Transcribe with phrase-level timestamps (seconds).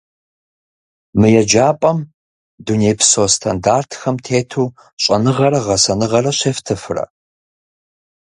[1.19, 1.97] Мы еджапӏэм
[2.65, 4.63] дунейпсо стандартхэм тету
[5.01, 7.05] щӏэныгъэрэ гъэсэныгъэ щефтыфрэ?